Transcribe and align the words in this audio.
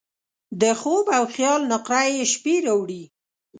د 0.61 0.63
خوب 0.79 1.05
او 1.17 1.23
خیال 1.33 1.61
نقرهيي 1.71 2.23
شپې 2.33 2.55
راوړي 2.65 3.03